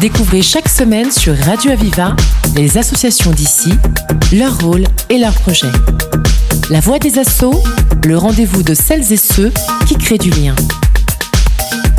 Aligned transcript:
Découvrez 0.00 0.42
chaque 0.42 0.68
semaine 0.68 1.10
sur 1.10 1.36
Radio 1.36 1.70
Aviva 1.70 2.16
les 2.56 2.78
associations 2.78 3.30
d'ici, 3.30 3.70
leur 4.32 4.58
rôle 4.60 4.84
et 5.10 5.18
leurs 5.18 5.34
projets. 5.34 5.70
La 6.70 6.80
voix 6.80 6.98
des 6.98 7.18
assauts, 7.18 7.62
le 8.04 8.16
rendez-vous 8.16 8.62
de 8.62 8.74
celles 8.74 9.12
et 9.12 9.16
ceux 9.16 9.52
qui 9.86 9.96
créent 9.96 10.18
du 10.18 10.30
lien. 10.30 10.54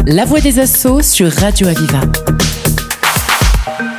La 0.05 0.25
voix 0.25 0.41
des 0.41 0.59
assauts 0.59 1.01
sur 1.01 1.31
Radio 1.31 1.67
Aviva. 1.67 2.01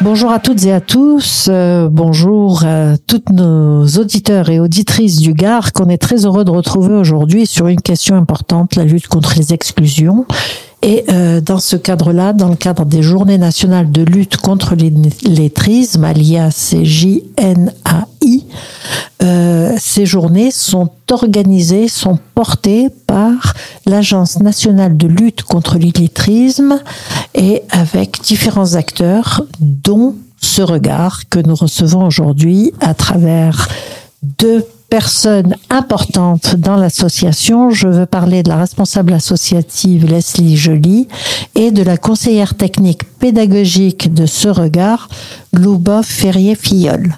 Bonjour 0.03 0.31
à 0.31 0.39
toutes 0.39 0.65
et 0.65 0.73
à 0.73 0.81
tous. 0.81 1.49
Euh, 1.49 1.89
bonjour 1.91 2.65
à 2.65 2.97
toutes 2.99 3.31
nos 3.31 3.87
auditeurs 3.87 4.51
et 4.51 4.61
auditrices 4.61 5.17
du 5.17 5.33
Gard 5.33 5.73
qu'on 5.73 5.89
est 5.89 5.99
très 5.99 6.27
heureux 6.27 6.45
de 6.45 6.51
retrouver 6.51 6.95
aujourd'hui 6.95 7.47
sur 7.47 7.67
une 7.67 7.81
question 7.81 8.17
importante, 8.17 8.77
la 8.77 8.85
lutte 8.85 9.09
contre 9.09 9.35
les 9.37 9.53
exclusions. 9.53 10.27
Et 10.83 11.05
euh, 11.09 11.41
dans 11.41 11.59
ce 11.59 11.77
cadre-là, 11.77 12.33
dans 12.33 12.49
le 12.49 12.57
cadre 12.57 12.85
des 12.85 13.03
Journées 13.03 13.39
nationales 13.39 13.91
de 13.91 14.03
lutte 14.03 14.37
contre 14.37 14.75
l'illettrisme, 14.75 16.05
alias 16.05 16.75
JNAI, 16.83 18.45
euh, 19.23 19.75
ces 19.79 20.07
journées 20.07 20.51
sont 20.51 20.91
organisées, 21.11 21.89
sont 21.89 22.19
portées 22.35 22.91
par 23.07 23.55
l'Agence 23.87 24.39
nationale 24.41 24.97
de 24.97 25.07
lutte 25.07 25.43
contre 25.43 25.79
l'illettrisme 25.79 26.81
et 27.35 27.63
avec 27.71 28.21
différents 28.23 28.75
acteurs, 28.75 29.43
dont 29.61 30.15
ce 30.41 30.63
regard 30.63 31.29
que 31.29 31.39
nous 31.39 31.55
recevons 31.55 32.07
aujourd'hui 32.07 32.73
à 32.81 32.95
travers 32.95 33.69
deux 34.23 34.65
personnes 34.89 35.57
importantes 35.71 36.57
dans 36.57 36.77
l'association. 36.77 37.71
Je 37.71 37.89
veux 37.89 38.07
parler 38.07 38.43
de 38.43 38.49
la 38.49 38.57
responsable 38.57 39.13
associative 39.13 40.07
Leslie 40.07 40.57
Joly 40.57 41.09
et 41.55 41.71
de 41.71 41.83
la 41.83 41.97
conseillère 41.97 42.55
technique 42.55 43.05
pédagogique 43.19 44.13
de 44.15 44.27
ce 44.27 44.49
regard, 44.49 45.09
Louba 45.53 46.03
Ferrier-Filleul 46.03 47.17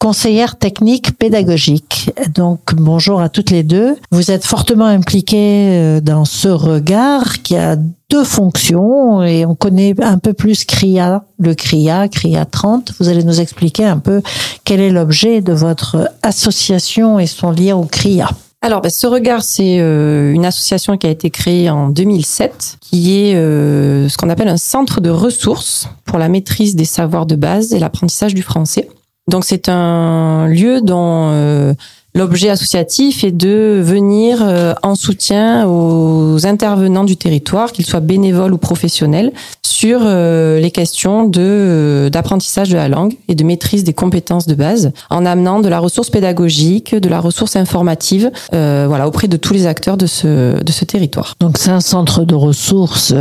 conseillère 0.00 0.56
technique 0.56 1.16
pédagogique. 1.18 2.10
Donc 2.34 2.74
bonjour 2.74 3.20
à 3.20 3.28
toutes 3.28 3.50
les 3.50 3.62
deux. 3.62 3.96
Vous 4.10 4.30
êtes 4.30 4.44
fortement 4.44 4.86
impliquées 4.86 5.68
euh, 5.78 6.00
dans 6.00 6.24
ce 6.24 6.48
regard 6.48 7.42
qui 7.42 7.54
a 7.54 7.76
deux 8.08 8.24
fonctions 8.24 9.22
et 9.22 9.44
on 9.44 9.54
connaît 9.54 9.94
un 10.02 10.18
peu 10.18 10.32
plus 10.32 10.64
CRIA, 10.64 11.24
le 11.38 11.54
CRIA, 11.54 12.08
CRIA 12.08 12.46
30. 12.46 12.94
Vous 12.98 13.08
allez 13.08 13.22
nous 13.22 13.40
expliquer 13.42 13.84
un 13.84 13.98
peu 13.98 14.22
quel 14.64 14.80
est 14.80 14.90
l'objet 14.90 15.42
de 15.42 15.52
votre 15.52 16.10
association 16.22 17.18
et 17.18 17.26
son 17.26 17.50
lien 17.50 17.76
au 17.76 17.84
CRIA. 17.84 18.30
Alors, 18.62 18.80
ben, 18.82 18.90
ce 18.90 19.06
regard, 19.06 19.42
c'est 19.42 19.80
euh, 19.80 20.32
une 20.32 20.44
association 20.44 20.98
qui 20.98 21.06
a 21.06 21.10
été 21.10 21.30
créée 21.30 21.70
en 21.70 21.88
2007, 21.88 22.76
qui 22.80 23.18
est 23.18 23.34
euh, 23.34 24.08
ce 24.08 24.18
qu'on 24.18 24.28
appelle 24.28 24.48
un 24.48 24.58
centre 24.58 25.00
de 25.00 25.08
ressources 25.08 25.88
pour 26.04 26.18
la 26.18 26.28
maîtrise 26.28 26.74
des 26.76 26.84
savoirs 26.84 27.24
de 27.24 27.36
base 27.36 27.72
et 27.72 27.78
l'apprentissage 27.78 28.34
du 28.34 28.42
français. 28.42 28.88
Donc 29.28 29.44
c'est 29.44 29.68
un 29.68 30.48
lieu 30.48 30.80
dont 30.80 31.30
euh, 31.30 31.74
l'objet 32.14 32.50
associatif 32.50 33.22
est 33.22 33.30
de 33.30 33.80
venir 33.82 34.40
euh, 34.42 34.74
en 34.82 34.94
soutien 34.94 35.66
aux 35.68 36.46
intervenants 36.46 37.04
du 37.04 37.16
territoire, 37.16 37.72
qu'ils 37.72 37.86
soient 37.86 38.00
bénévoles 38.00 38.52
ou 38.52 38.58
professionnels, 38.58 39.32
sur 39.80 40.00
euh, 40.02 40.60
les 40.60 40.70
questions 40.70 41.26
de 41.26 41.40
euh, 41.40 42.10
d'apprentissage 42.10 42.68
de 42.68 42.76
la 42.76 42.86
langue 42.88 43.14
et 43.28 43.34
de 43.34 43.42
maîtrise 43.44 43.82
des 43.82 43.94
compétences 43.94 44.46
de 44.46 44.54
base, 44.54 44.92
en 45.08 45.24
amenant 45.24 45.60
de 45.60 45.70
la 45.70 45.78
ressource 45.78 46.10
pédagogique, 46.10 46.94
de 46.94 47.08
la 47.08 47.18
ressource 47.18 47.56
informative, 47.56 48.30
euh, 48.52 48.84
voilà, 48.86 49.08
auprès 49.08 49.26
de 49.26 49.38
tous 49.38 49.54
les 49.54 49.66
acteurs 49.66 49.96
de 49.96 50.04
ce 50.04 50.62
de 50.62 50.72
ce 50.72 50.84
territoire. 50.84 51.32
Donc 51.40 51.56
c'est 51.56 51.70
un 51.70 51.80
centre 51.80 52.26
de 52.26 52.34
ressources, 52.34 53.14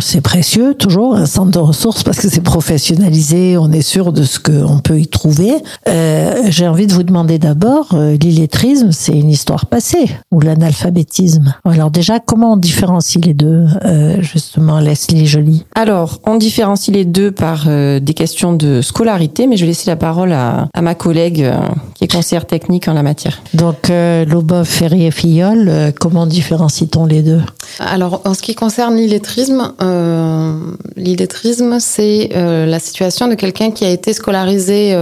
c'est 0.00 0.20
précieux 0.20 0.74
toujours 0.74 1.14
un 1.14 1.26
centre 1.26 1.52
de 1.52 1.60
ressources 1.60 2.02
parce 2.02 2.18
que 2.18 2.28
c'est 2.28 2.40
professionnalisé, 2.40 3.56
on 3.56 3.70
est 3.70 3.82
sûr 3.82 4.12
de 4.12 4.24
ce 4.24 4.40
qu'on 4.40 4.80
peut 4.80 4.98
y 4.98 5.06
trouver. 5.06 5.52
J'ai 5.86 6.66
envie 6.66 6.88
de 6.88 6.92
vous 6.92 7.04
demander 7.04 7.38
d'abord, 7.38 7.94
l'illettrisme, 8.20 8.90
c'est 8.90 9.16
une 9.16 9.30
histoire 9.30 9.66
passée 9.66 10.10
ou 10.32 10.40
l'analphabétisme? 10.40 11.54
Alors 11.64 11.92
déjà, 11.92 12.18
comment 12.18 12.54
on 12.54 12.56
différencie 12.56 13.24
les 13.24 13.34
deux 13.34 13.66
Justement, 14.20 14.80
Leslie 14.80 15.26
Jolie? 15.26 15.64
Alors, 15.78 16.18
on 16.26 16.34
différencie 16.34 16.92
les 16.92 17.04
deux 17.04 17.30
par 17.30 17.66
euh, 17.68 18.00
des 18.00 18.12
questions 18.12 18.52
de 18.52 18.82
scolarité, 18.82 19.46
mais 19.46 19.56
je 19.56 19.60
vais 19.60 19.68
laisser 19.68 19.88
la 19.88 19.94
parole 19.94 20.32
à, 20.32 20.68
ma 20.82 20.96
collègue 20.96 21.44
euh, 21.44 21.56
qui 21.94 22.02
est 22.02 22.12
conseillère 22.12 22.46
technique 22.46 22.88
en 22.88 22.94
la 22.94 23.04
matière. 23.04 23.40
Donc, 23.54 23.88
euh, 23.88 24.24
Loba 24.24 24.64
Ferrier-Filleul, 24.64 25.68
euh, 25.68 25.92
comment 25.92 26.26
différencie-t-on 26.26 27.06
les 27.06 27.22
deux? 27.22 27.40
Alors, 27.78 28.22
en 28.24 28.34
ce 28.34 28.42
qui 28.42 28.56
concerne 28.56 28.96
l'illettrisme, 28.96 29.72
l'illettrisme, 30.96 31.78
c'est 31.78 32.30
la 32.34 32.80
situation 32.80 33.28
de 33.28 33.34
quelqu'un 33.34 33.70
qui 33.70 33.84
a 33.84 33.90
été 33.90 34.12
scolarisé 34.14 34.96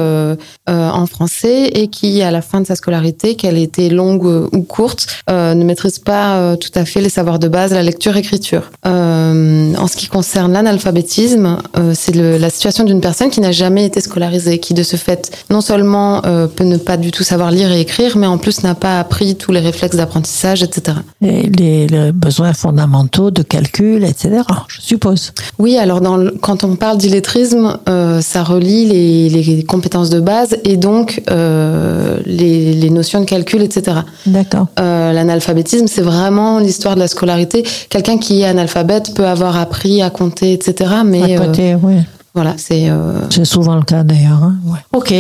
en 0.67 1.07
français 1.07 1.69
et 1.69 1.89
qui, 1.89 2.21
à 2.23 2.31
la 2.31 2.43
fin 2.43 2.61
de 2.61 2.67
sa 2.67 2.75
scolarité, 2.75 3.37
qu'elle 3.37 3.57
ait 3.57 3.63
été 3.63 3.89
longue 3.89 4.27
ou 4.53 4.63
courte, 4.63 5.07
ne 5.29 5.65
maîtrise 5.65 6.01
pas 6.01 6.57
tout 6.57 6.73
à 6.75 6.85
fait 6.85 7.01
les 7.01 7.09
savoirs 7.09 7.39
de 7.39 7.49
base, 7.49 7.73
la 7.73 7.85
lecture-écriture. 7.85 8.71
en 8.85 9.87
ce 9.87 9.97
qui 9.97 10.09
concerne 10.09 10.53
l'analphabétisme, 10.67 11.59
euh, 11.79 11.93
c'est 11.95 12.15
la 12.15 12.51
situation 12.51 12.83
d'une 12.83 13.01
personne 13.01 13.31
qui 13.31 13.41
n'a 13.41 13.53
jamais 13.53 13.85
été 13.85 14.01
scolarisée, 14.01 14.59
qui 14.59 14.75
de 14.75 14.83
ce 14.83 14.97
fait 14.97 15.31
non 15.49 15.61
seulement 15.61 16.23
euh, 16.27 16.49
peut 16.49 16.65
ne 16.65 16.77
pas 16.77 16.97
du 16.97 17.13
tout 17.13 17.23
savoir 17.23 17.53
lire 17.53 17.71
et 17.71 17.81
écrire, 17.81 18.17
mais 18.17 18.27
en 18.27 18.37
plus 18.37 18.65
n'a 18.65 18.75
pas 18.75 18.99
appris 18.99 19.37
tous 19.37 19.53
les 19.53 19.61
réflexes 19.61 19.97
d'apprentissage, 19.97 20.65
etc. 20.65 20.99
Et 21.23 21.43
les, 21.43 21.87
besoins 22.13 22.53
fondamentaux 22.53 23.31
de 23.31 23.43
calcul, 23.43 24.05
etc. 24.05 24.43
Je 24.69 24.81
suppose. 24.81 25.33
Oui, 25.59 25.77
alors 25.77 26.01
dans 26.01 26.19
quand 26.41 26.65
on 26.65 26.75
parle 26.77 26.99
d'illettrisme, 26.99 27.79
euh, 27.89 28.21
ça 28.21 28.43
relie 28.43 28.87
les, 28.87 29.29
les, 29.29 29.65
compétences 29.65 30.11
de 30.11 30.21
base 30.21 30.57
et 30.65 30.77
donc 30.77 31.23
les, 31.29 32.91
notions 32.91 33.21
de 33.21 33.27
calcul, 33.27 33.63
etc. 33.63 33.99
D'accord. 34.27 34.67
L'analphabétisme, 34.79 35.87
c'est 35.87 36.03
vraiment 36.03 36.59
l'histoire 36.59 36.95
de 36.95 37.01
la 37.01 37.09
scolarité. 37.09 37.65
Quelqu'un 37.89 38.19
qui 38.19 38.41
est 38.41 38.47
analphabète 38.47 39.15
peut 39.15 39.27
avoir 39.27 39.57
appris 39.57 40.03
à 40.03 40.11
compter, 40.11 40.46
etc. 40.53 40.91
Mais 41.05 41.37
à 41.37 41.47
côté, 41.47 41.75
euh, 41.75 41.79
oui. 41.83 41.97
Voilà, 42.35 42.55
c'est. 42.59 42.91
Euh, 42.91 43.29
c'est 43.31 43.45
souvent 43.45 43.77
le 43.77 43.83
cas 43.83 44.03
d'ailleurs. 44.03 44.43
Hein. 44.43 44.57
Ouais. 44.67 44.79
Ok. 44.93 45.15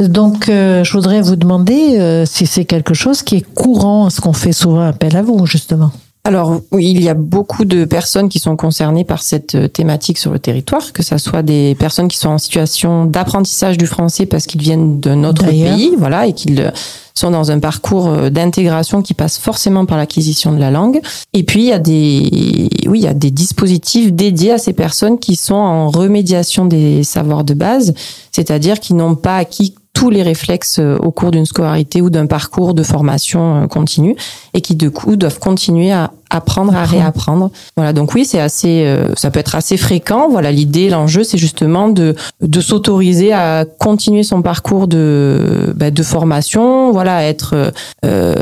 Donc, 0.00 0.48
euh, 0.48 0.82
je 0.82 0.92
voudrais 0.92 1.22
vous 1.22 1.36
demander 1.36 2.24
si 2.26 2.46
c'est 2.46 2.64
quelque 2.64 2.94
chose 2.94 3.22
qui 3.22 3.36
est 3.36 3.54
courant, 3.54 4.10
ce 4.10 4.20
qu'on 4.20 4.32
fait 4.32 4.52
souvent 4.52 4.82
appel 4.82 5.16
à 5.16 5.22
vous, 5.22 5.46
justement. 5.46 5.92
Alors 6.26 6.60
oui, 6.72 6.90
il 6.90 7.00
y 7.00 7.08
a 7.08 7.14
beaucoup 7.14 7.64
de 7.64 7.84
personnes 7.84 8.28
qui 8.28 8.40
sont 8.40 8.56
concernées 8.56 9.04
par 9.04 9.22
cette 9.22 9.72
thématique 9.72 10.18
sur 10.18 10.32
le 10.32 10.40
territoire, 10.40 10.92
que 10.92 11.04
ce 11.04 11.18
soit 11.18 11.44
des 11.44 11.76
personnes 11.76 12.08
qui 12.08 12.18
sont 12.18 12.30
en 12.30 12.38
situation 12.38 13.04
d'apprentissage 13.04 13.78
du 13.78 13.86
français 13.86 14.26
parce 14.26 14.46
qu'ils 14.46 14.60
viennent 14.60 14.98
d'un 14.98 15.22
autre 15.22 15.44
pays, 15.46 15.94
voilà, 15.96 16.26
et 16.26 16.32
qu'ils 16.32 16.72
sont 17.14 17.30
dans 17.30 17.52
un 17.52 17.60
parcours 17.60 18.08
euh, 18.08 18.28
d'intégration 18.28 19.02
qui 19.02 19.14
passe 19.14 19.38
forcément 19.38 19.86
par 19.86 19.98
l'acquisition 19.98 20.52
de 20.52 20.58
la 20.58 20.72
langue. 20.72 21.00
Et 21.32 21.44
puis 21.44 21.60
il 21.60 21.66
y 21.66 21.72
a 21.72 21.78
des, 21.78 22.68
oui, 22.86 22.98
il 22.98 23.04
y 23.04 23.06
a 23.06 23.14
des 23.14 23.30
dispositifs 23.30 24.12
dédiés 24.12 24.50
à 24.50 24.58
ces 24.58 24.72
personnes 24.72 25.20
qui 25.20 25.36
sont 25.36 25.54
en 25.54 25.90
remédiation 25.90 26.66
des 26.66 27.04
savoirs 27.04 27.44
de 27.44 27.54
base, 27.54 27.94
c'est-à-dire 28.32 28.80
qui 28.80 28.94
n'ont 28.94 29.14
pas 29.14 29.36
acquis 29.36 29.76
tous 29.96 30.10
les 30.10 30.22
réflexes 30.22 30.78
euh, 30.78 30.98
au 30.98 31.10
cours 31.10 31.30
d'une 31.30 31.46
scolarité 31.46 32.02
ou 32.02 32.10
d'un 32.10 32.26
parcours 32.26 32.74
de 32.74 32.82
formation 32.82 33.62
euh, 33.62 33.66
continue 33.66 34.14
et 34.52 34.60
qui 34.60 34.76
de 34.76 34.90
coup 34.90 35.16
doivent 35.16 35.38
continuer 35.38 35.90
à 35.90 36.12
apprendre 36.30 36.74
à 36.74 36.84
réapprendre. 36.84 37.50
Voilà, 37.76 37.92
donc 37.92 38.14
oui, 38.14 38.24
c'est 38.24 38.40
assez, 38.40 38.84
euh, 38.84 39.08
ça 39.16 39.30
peut 39.30 39.40
être 39.40 39.54
assez 39.54 39.76
fréquent. 39.76 40.28
Voilà, 40.30 40.50
l'idée, 40.50 40.88
l'enjeu, 40.88 41.24
c'est 41.24 41.38
justement 41.38 41.88
de 41.88 42.14
de 42.40 42.60
s'autoriser 42.60 43.32
à 43.32 43.64
continuer 43.78 44.22
son 44.22 44.42
parcours 44.42 44.88
de 44.88 45.72
bah, 45.76 45.90
de 45.90 46.02
formation. 46.02 46.92
Voilà, 46.92 47.24
être, 47.24 47.72
euh, 48.04 48.34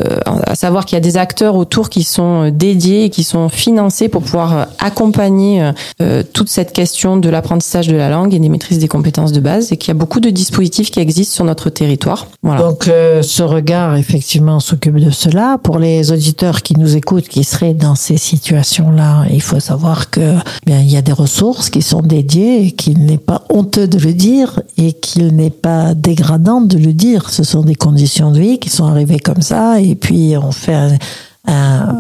à 0.46 0.54
savoir 0.54 0.86
qu'il 0.86 0.96
y 0.96 0.98
a 0.98 1.00
des 1.00 1.16
acteurs 1.16 1.56
autour 1.56 1.90
qui 1.90 2.04
sont 2.04 2.50
dédiés 2.50 3.04
et 3.04 3.10
qui 3.10 3.24
sont 3.24 3.48
financés 3.48 4.08
pour 4.08 4.22
pouvoir 4.22 4.68
accompagner 4.78 5.70
euh, 6.00 6.22
toute 6.32 6.48
cette 6.48 6.72
question 6.72 7.16
de 7.16 7.28
l'apprentissage 7.28 7.88
de 7.88 7.96
la 7.96 8.08
langue 8.08 8.34
et 8.34 8.38
des 8.38 8.48
maîtrises 8.48 8.78
des 8.78 8.88
compétences 8.88 9.32
de 9.32 9.40
base, 9.40 9.72
et 9.72 9.76
qu'il 9.76 9.88
y 9.88 9.96
a 9.96 9.98
beaucoup 9.98 10.20
de 10.20 10.30
dispositifs 10.30 10.90
qui 10.90 11.00
existent 11.00 11.34
sur 11.34 11.44
notre 11.44 11.70
territoire. 11.70 12.28
Voilà. 12.42 12.62
Donc, 12.62 12.84
ce 12.84 13.42
regard 13.42 13.96
effectivement 13.96 14.60
s'occupe 14.60 14.96
de 14.96 15.10
cela. 15.10 15.58
Pour 15.62 15.78
les 15.78 16.12
auditeurs 16.12 16.62
qui 16.62 16.78
nous 16.78 16.96
écoutent, 16.96 17.28
qui 17.28 17.44
seraient 17.44 17.73
dans 17.74 17.94
ces 17.94 18.16
situations-là, 18.16 19.26
il 19.30 19.42
faut 19.42 19.60
savoir 19.60 20.10
que 20.10 20.36
bien 20.66 20.80
il 20.80 20.90
y 20.90 20.96
a 20.96 21.02
des 21.02 21.12
ressources 21.12 21.70
qui 21.70 21.82
sont 21.82 22.02
dédiées 22.02 22.66
et 22.66 22.72
qu'il 22.72 23.04
n'est 23.04 23.18
pas 23.18 23.44
honteux 23.50 23.86
de 23.86 23.98
le 23.98 24.14
dire 24.14 24.60
et 24.76 24.92
qu'il 24.92 25.34
n'est 25.34 25.50
pas 25.50 25.94
dégradant 25.94 26.60
de 26.60 26.78
le 26.78 26.92
dire. 26.92 27.30
Ce 27.30 27.44
sont 27.44 27.62
des 27.62 27.74
conditions 27.74 28.30
de 28.30 28.40
vie 28.40 28.58
qui 28.58 28.70
sont 28.70 28.86
arrivées 28.86 29.20
comme 29.20 29.42
ça 29.42 29.80
et 29.80 29.94
puis 29.94 30.36
on 30.36 30.52
fait 30.52 30.98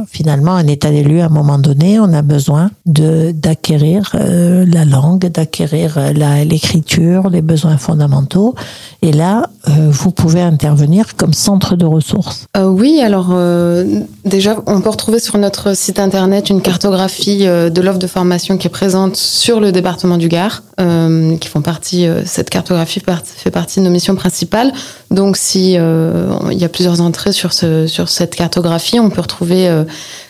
finalement 0.08 0.54
un 0.54 0.66
état 0.66 0.90
des 0.90 1.02
lieux 1.02 1.22
à 1.22 1.26
un 1.26 1.28
moment 1.28 1.58
donné. 1.58 1.98
On 2.00 2.12
a 2.12 2.22
besoin 2.22 2.70
de 2.86 3.32
d'acquérir 3.32 4.12
euh, 4.14 4.64
la 4.66 4.84
langue, 4.84 5.26
d'acquérir 5.26 5.98
l'écriture, 6.44 7.28
les 7.28 7.42
besoins 7.42 7.76
fondamentaux. 7.76 8.54
Et 9.02 9.12
là, 9.12 9.50
euh, 9.68 9.88
vous 9.90 10.10
pouvez 10.10 10.40
intervenir 10.40 11.16
comme 11.16 11.32
centre 11.32 11.76
de 11.76 11.84
ressources. 11.84 12.46
Euh, 12.56 12.66
oui, 12.66 13.00
alors 13.02 13.34
déjà, 14.24 14.56
on 14.66 14.80
peut 14.80 14.90
retrouver 14.90 15.18
sur 15.18 15.38
notre 15.38 15.76
site 15.76 15.98
internet 15.98 16.50
une 16.50 16.62
cartographie 16.62 17.44
de 17.44 17.80
l'offre 17.80 17.98
de 17.98 18.06
formation 18.06 18.56
qui 18.56 18.66
est 18.66 18.70
présente 18.70 19.16
sur 19.16 19.60
le 19.60 19.72
département 19.72 20.16
du 20.16 20.28
Gard, 20.28 20.62
qui 20.78 21.48
font 21.48 21.62
partie. 21.62 22.06
cette 22.24 22.50
cartographie 22.50 23.00
fait 23.00 23.50
partie 23.50 23.80
de 23.80 23.84
nos 23.84 23.90
missions 23.90 24.14
principales. 24.14 24.72
Donc, 25.10 25.36
si 25.36 25.72
il 25.74 26.58
y 26.58 26.64
a 26.64 26.68
plusieurs 26.68 27.00
entrées 27.00 27.32
sur 27.32 27.52
sur 27.52 28.08
cette 28.08 28.34
cartographie, 28.34 29.00
on 29.00 29.10
peut 29.10 29.20
retrouver 29.20 29.33
euh, 29.42 29.84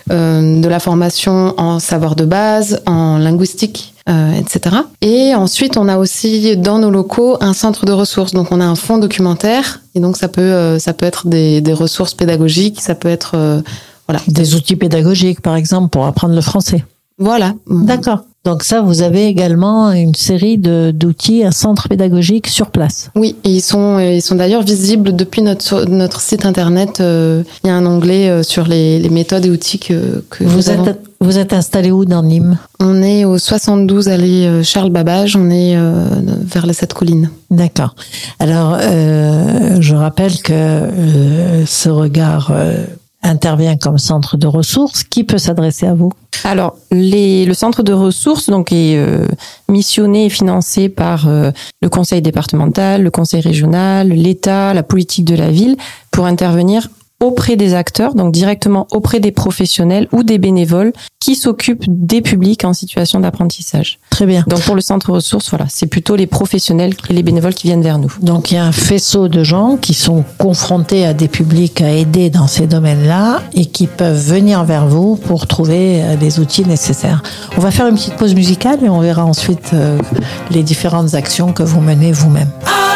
de 0.09 0.69
la 0.69 0.81
formation 0.81 1.55
en 1.59 1.79
savoir 1.79 2.17
de 2.17 2.25
base, 2.25 2.83
en 2.87 3.19
linguistique, 3.19 3.95
euh, 4.06 4.33
etc. 4.35 4.77
Et 5.01 5.35
ensuite, 5.35 5.79
on 5.79 5.89
a 5.89 5.97
aussi 5.97 6.59
dans 6.59 6.79
nos 6.79 6.91
locaux 6.91 7.39
un 7.41 7.55
centre 7.55 7.87
de 7.87 7.93
ressources. 7.93 8.33
Donc, 8.33 8.53
on 8.53 8.61
a 8.61 8.65
un 8.67 8.75
fonds 8.75 8.99
documentaire 8.99 9.81
et 9.95 10.01
donc 10.01 10.19
ça 10.19 10.29
peut 10.29 10.43
euh, 10.43 10.79
ça 10.79 10.93
peut 10.93 11.06
être 11.06 11.27
des, 11.27 11.62
des, 11.62 11.73
ressources 11.73 12.12
pédagogiques, 12.12 12.83
ça 12.83 12.95
peut 12.95 13.09
être 13.09 13.33
euh, 13.35 13.62
voilà 14.06 14.21
des 14.29 14.55
outils 14.56 14.77
pédagogiques, 14.77 15.41
par 15.41 15.56
exemple, 15.56 15.89
pour 15.89 16.05
apprendre 16.05 16.35
le 16.35 16.43
français. 16.43 16.85
Voilà. 17.17 17.55
D'accord. 17.67 18.25
Donc 18.44 18.62
ça, 18.62 18.82
vous 18.82 19.00
avez 19.00 19.26
également 19.26 19.91
une 19.93 20.14
série 20.14 20.58
d'outils, 20.58 21.44
un 21.44 21.50
centre 21.50 21.88
pédagogique 21.88 22.46
sur 22.46 22.70
place. 22.70 23.11
Oui, 23.17 23.37
et 23.43 23.49
ils 23.49 23.62
sont, 23.62 23.99
ils 23.99 24.20
sont 24.20 24.35
d'ailleurs 24.35 24.62
visibles 24.62 25.17
depuis 25.17 25.41
notre, 25.41 25.87
notre 25.87 26.20
site 26.20 26.44
internet. 26.44 27.00
Euh, 27.00 27.43
il 27.62 27.69
y 27.69 27.70
a 27.70 27.75
un 27.75 27.87
onglet 27.87 28.29
euh, 28.29 28.43
sur 28.43 28.67
les, 28.67 28.99
les 28.99 29.08
méthodes 29.08 29.46
et 29.46 29.50
outils 29.50 29.79
que, 29.79 30.23
que 30.29 30.44
vous 30.44 30.70
êtes, 30.70 31.00
Vous 31.20 31.38
êtes 31.38 31.55
installé 31.55 31.91
où 31.91 32.05
dans 32.05 32.23
Nîmes? 32.23 32.58
On 32.81 33.02
est 33.02 33.25
au 33.25 33.38
72 33.38 34.11
allée 34.11 34.46
euh, 34.46 34.62
Charles 34.62 34.91
Babbage, 34.91 35.37
on 35.37 35.49
est 35.49 35.75
vers 36.44 36.67
les 36.67 36.75
sept 36.75 36.93
collines. 36.93 37.31
D'accord. 37.50 37.94
Alors, 38.38 38.79
je 38.79 39.94
rappelle 39.94 40.37
que 40.43 40.91
ce 41.67 41.88
regard 41.88 42.52
intervient 43.25 43.76
comme 43.76 43.99
centre 43.99 44.37
de 44.37 44.47
ressources. 44.47 45.03
Qui 45.03 45.25
peut 45.25 45.38
s'adresser 45.38 45.87
à 45.87 45.94
vous? 45.94 46.12
Alors, 46.44 46.76
les, 46.93 47.47
le 47.47 47.55
centre 47.55 47.82
de 47.82 47.93
ressources 47.93 48.50
donc 48.50 48.71
est 48.71 48.97
euh, 48.97 49.26
missionné 49.69 50.26
et 50.26 50.29
financé 50.29 50.88
par 50.88 51.26
euh, 51.26 51.50
le 51.81 51.88
conseil 51.88 52.23
départemental, 52.23 53.03
le 53.03 53.11
conseil 53.11 53.41
régional, 53.41 54.09
l'État, 54.09 54.75
la 54.75 54.82
politique 54.82 55.25
de 55.25 55.35
la 55.35 55.50
ville 55.50 55.76
pour 56.11 56.26
intervenir 56.26 56.88
auprès 57.21 57.57
des 57.57 57.75
acteurs, 57.75 58.15
donc 58.15 58.33
directement 58.33 58.87
auprès 58.93 59.21
des 59.21 59.33
professionnels 59.33 60.09
ou 60.13 60.23
des 60.23 60.39
bénévoles 60.39 60.93
qui 61.21 61.37
s'occupent 61.37 61.85
des 61.89 62.21
publics 62.21 62.65
en 62.65 62.75
situation 62.75 63.21
d'apprentissage. 63.21 63.99
Très 64.11 64.27
bien. 64.27 64.45
Donc 64.47 64.61
pour 64.61 64.75
le 64.75 64.83
centre 64.83 65.11
ressources, 65.11 65.49
voilà, 65.49 65.65
c'est 65.69 65.87
plutôt 65.87 66.17
les 66.17 66.27
professionnels 66.27 66.95
et 67.09 67.13
les 67.15 67.23
bénévoles 67.23 67.55
qui 67.55 67.67
viennent 67.67 67.83
vers 67.83 67.99
nous. 67.99 68.13
Donc 68.21 68.51
il 68.51 68.57
y 68.57 68.59
a 68.59 68.65
un 68.65 68.73
faisceau 68.73 69.29
de 69.29 69.43
gens 69.43 69.79
qui 69.79 69.95
sont 69.95 70.25
confrontés 70.39 71.07
à 71.07 71.15
des 71.15 71.29
publics 71.29 71.81
à 71.81 71.91
aider 71.91 72.29
dans 72.29 72.47
ces 72.47 72.67
domaines-là 72.67 73.43
et 73.55 73.67
qui 73.67 73.87
peuvent 73.87 74.21
venir 74.21 74.65
vers 74.65 74.87
vous 74.87 75.17
pour 75.17 75.47
trouver 75.47 76.03
euh, 76.03 76.17
les 76.17 76.41
outils 76.41 76.67
nécessaires. 76.67 77.23
On 77.57 77.61
va 77.61 77.71
faire 77.71 77.87
une 77.87 77.95
petite 77.95 78.17
pause 78.17 78.35
musicale 78.35 78.85
et 78.85 78.89
on 78.89 79.01
verra 79.01 79.25
ensuite 79.25 79.71
euh, 79.73 79.99
les 80.51 80.63
différentes 80.63 81.15
actions 81.15 81.53
que 81.53 81.63
vous 81.63 81.81
menez 81.81 82.13
vous-même. 82.13 82.51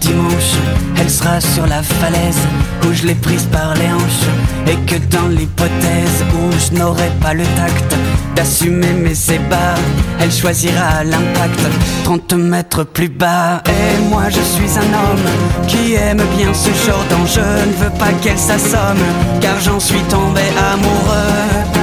Dimanche, 0.00 0.54
elle 0.98 1.10
sera 1.10 1.40
sur 1.40 1.66
la 1.66 1.82
falaise 1.82 2.38
où 2.84 2.92
je 2.92 3.06
l'ai 3.06 3.14
prise 3.14 3.44
par 3.52 3.74
les 3.74 3.86
hanches. 3.86 4.28
Et 4.66 4.76
que 4.86 4.96
dans 5.10 5.28
l'hypothèse 5.28 6.24
où 6.34 6.50
je 6.52 6.78
n'aurai 6.78 7.10
pas 7.20 7.34
le 7.34 7.44
tact 7.56 7.94
d'assumer 8.34 8.92
mes 8.92 9.16
ébats, 9.32 9.78
elle 10.20 10.32
choisira 10.32 11.04
l'impact 11.04 11.60
30 12.04 12.32
mètres 12.34 12.84
plus 12.84 13.08
bas. 13.08 13.62
Et 13.66 14.00
moi 14.10 14.24
je 14.28 14.40
suis 14.40 14.78
un 14.78 14.92
homme 14.94 15.66
qui 15.68 15.94
aime 15.94 16.22
bien 16.36 16.52
ce 16.54 16.70
genre 16.86 17.04
d'enjeu, 17.10 17.42
ne 17.42 17.84
veux 17.84 17.98
pas 17.98 18.12
qu'elle 18.22 18.38
s'assomme, 18.38 19.04
car 19.40 19.58
j'en 19.60 19.80
suis 19.80 20.02
tombé 20.08 20.42
amoureux. 20.72 21.76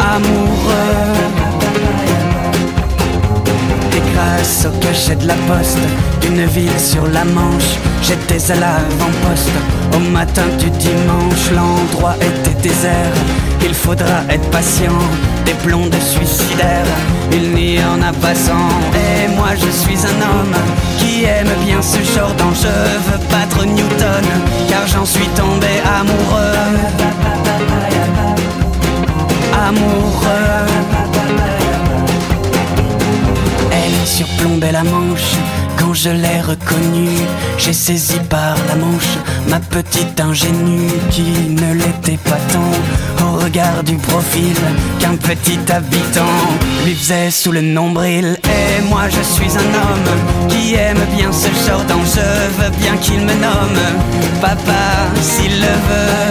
Amoureux 0.00 1.37
grâce 4.18 4.66
au 4.66 4.70
cachet 4.80 5.16
de 5.16 5.26
la 5.26 5.34
poste 5.46 5.78
d'une 6.20 6.44
ville 6.46 6.78
sur 6.78 7.06
la 7.06 7.24
Manche. 7.24 7.72
J'étais 8.02 8.50
à 8.50 8.56
l'avant-poste 8.56 9.56
au 9.94 9.98
matin 10.10 10.46
du 10.58 10.70
dimanche. 10.70 11.50
L'endroit 11.54 12.16
était 12.16 12.58
désert. 12.60 13.16
Il 13.62 13.74
faudra 13.74 14.18
être 14.28 14.48
patient. 14.50 14.98
Des 15.44 15.54
blondes 15.64 16.00
suicidaires, 16.00 16.92
il 17.32 17.54
n'y 17.54 17.78
en 17.82 18.00
a 18.02 18.12
pas 18.12 18.34
sans. 18.34 18.70
Et 19.04 19.28
moi 19.36 19.50
je 19.54 19.70
suis 19.70 19.98
un 20.12 20.18
homme 20.30 20.56
qui 20.98 21.24
aime 21.24 21.54
bien 21.64 21.80
ce 21.80 22.00
genre 22.14 22.34
d'enjeu. 22.34 22.80
Veux 23.06 23.20
battre 23.30 23.64
Newton, 23.64 24.26
car 24.68 24.86
j'en 24.86 25.04
suis 25.04 25.28
tombé 25.40 25.72
amoureux. 25.98 26.66
Amoureux. 29.68 31.07
Surplombait 34.08 34.72
la 34.72 34.82
Manche. 34.82 35.36
Quand 35.78 35.94
je 35.94 36.10
l'ai 36.10 36.40
reconnue, 36.40 37.20
j'ai 37.58 37.72
saisi 37.72 38.18
par 38.28 38.56
la 38.68 38.74
manche 38.74 39.14
ma 39.48 39.60
petite 39.60 40.18
ingénue 40.20 40.90
qui 41.10 41.30
ne 41.50 41.74
l'était 41.74 42.18
pas 42.30 42.40
tant 42.52 43.26
au 43.26 43.38
regard 43.44 43.84
du 43.84 43.96
profil 43.96 44.56
qu'un 44.98 45.14
petit 45.16 45.60
habitant 45.70 46.40
lui 46.84 46.94
faisait 46.94 47.30
sous 47.30 47.52
le 47.52 47.60
nombril. 47.60 48.36
Et 48.44 48.82
moi 48.88 49.04
je 49.08 49.22
suis 49.22 49.52
un 49.56 49.70
homme 49.82 50.48
qui 50.48 50.74
aime 50.74 51.04
bien 51.16 51.30
ce 51.30 51.48
genre 51.66 51.84
d'enjeu, 51.84 52.32
veux 52.58 52.70
bien 52.80 52.96
qu'il 52.96 53.20
me 53.20 53.34
nomme 53.34 53.84
papa 54.40 54.84
s'il 55.20 55.60
le 55.60 55.74
veut. 55.88 56.28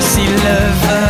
S'il 0.00 0.32
le 0.32 0.58
veut. 0.82 1.03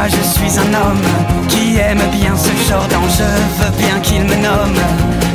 Moi 0.00 0.08
je 0.08 0.22
suis 0.22 0.58
un 0.58 0.72
homme 0.72 1.02
qui 1.48 1.76
aime 1.76 2.00
bien 2.10 2.34
ce 2.34 2.68
genre 2.68 2.86
d'enjeu, 2.88 3.24
veux 3.58 3.76
bien 3.76 4.00
qu'il 4.00 4.24
me 4.24 4.36
nomme 4.36 4.80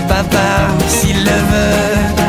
papa 0.08 0.74
s'il 0.88 1.24
le 1.24 1.32
veut. 1.52 2.25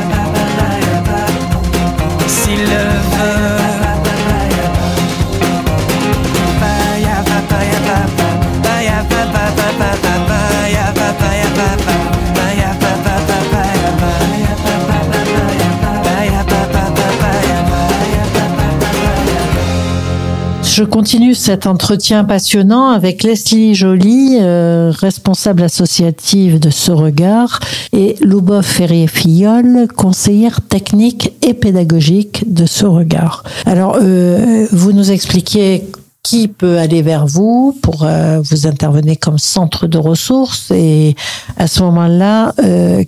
Je 20.77 20.85
continue 20.85 21.35
cet 21.35 21.67
entretien 21.67 22.23
passionnant 22.23 22.91
avec 22.91 23.23
Leslie 23.23 23.75
Joly, 23.75 24.37
euh, 24.39 24.93
responsable 24.95 25.63
associative 25.63 26.61
de 26.61 26.69
Ce 26.69 26.93
Regard, 26.93 27.61
et 27.95 28.17
Loubov 28.21 28.63
Ferrier-Fillol, 28.63 29.89
conseillère 29.97 30.61
technique 30.61 31.33
et 31.41 31.55
pédagogique 31.55 32.53
de 32.53 32.67
Ce 32.67 32.85
Regard. 32.85 33.43
Alors, 33.65 33.97
euh, 34.03 34.67
vous 34.71 34.93
nous 34.93 35.13
expliquez 35.13 35.83
qui 36.23 36.47
peut 36.47 36.77
aller 36.77 37.01
vers 37.01 37.27
vous 37.27 37.75
pour 37.81 38.03
euh, 38.03 38.43
vous 38.43 38.67
intervenir 38.67 39.17
comme 39.19 39.39
centre 39.39 39.87
de 39.87 39.97
ressources 39.97 40.71
et 40.73 41.17
à 41.57 41.69
ce 41.69 41.83
moment-là, 41.85 42.53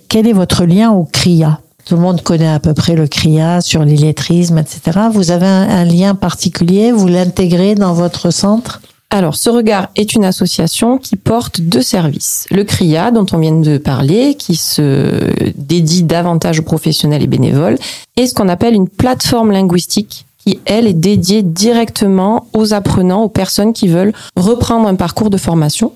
quel 0.08 0.26
est 0.26 0.32
votre 0.32 0.64
lien 0.64 0.90
au 0.92 1.04
CRIA 1.04 1.60
tout 1.88 1.94
le 1.94 2.02
monde 2.02 2.20
connaît 2.20 2.48
à 2.48 2.60
peu 2.60 2.74
près 2.74 2.94
le 2.94 3.06
CRIA 3.06 3.62
sur 3.62 3.82
l'illettrisme, 3.82 4.58
etc. 4.58 5.08
Vous 5.10 5.30
avez 5.30 5.46
un, 5.46 5.86
lien 5.86 6.14
particulier, 6.14 6.92
vous 6.92 7.08
l'intégrez 7.08 7.76
dans 7.76 7.94
votre 7.94 8.30
centre? 8.30 8.82
Alors, 9.08 9.36
ce 9.36 9.48
regard 9.48 9.88
est 9.96 10.12
une 10.12 10.26
association 10.26 10.98
qui 10.98 11.16
porte 11.16 11.62
deux 11.62 11.80
services. 11.80 12.46
Le 12.50 12.64
CRIA, 12.64 13.10
dont 13.10 13.24
on 13.32 13.38
vient 13.38 13.58
de 13.58 13.78
parler, 13.78 14.34
qui 14.34 14.54
se 14.54 15.32
dédie 15.56 16.02
davantage 16.02 16.60
aux 16.60 16.62
professionnels 16.62 17.22
et 17.22 17.26
bénévoles, 17.26 17.78
et 18.18 18.26
ce 18.26 18.34
qu'on 18.34 18.50
appelle 18.50 18.74
une 18.74 18.90
plateforme 18.90 19.50
linguistique 19.50 20.26
qui, 20.36 20.60
elle, 20.66 20.86
est 20.86 20.92
dédiée 20.92 21.40
directement 21.40 22.48
aux 22.52 22.74
apprenants, 22.74 23.22
aux 23.22 23.30
personnes 23.30 23.72
qui 23.72 23.88
veulent 23.88 24.12
reprendre 24.36 24.88
un 24.88 24.94
parcours 24.94 25.30
de 25.30 25.38
formation. 25.38 25.92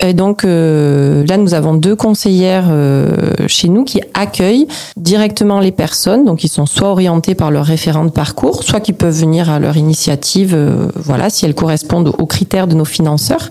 Et 0.00 0.12
donc 0.12 0.44
euh, 0.44 1.24
là, 1.26 1.38
nous 1.38 1.54
avons 1.54 1.74
deux 1.74 1.96
conseillères 1.96 2.66
euh, 2.68 3.08
chez 3.46 3.68
nous 3.68 3.84
qui 3.84 4.00
accueillent 4.12 4.68
directement 4.96 5.60
les 5.60 5.72
personnes, 5.72 6.24
donc 6.24 6.44
ils 6.44 6.48
sont 6.48 6.66
soit 6.66 6.90
orientés 6.90 7.34
par 7.34 7.50
leur 7.50 7.64
référent 7.64 8.04
de 8.04 8.10
parcours, 8.10 8.62
soit 8.62 8.80
qui 8.80 8.92
peuvent 8.92 9.18
venir 9.18 9.50
à 9.50 9.58
leur 9.58 9.76
initiative, 9.76 10.52
euh, 10.54 10.88
voilà, 10.94 11.30
si 11.30 11.46
elles 11.46 11.54
correspondent 11.54 12.12
aux 12.18 12.26
critères 12.26 12.66
de 12.66 12.74
nos 12.74 12.84
financeurs. 12.84 13.50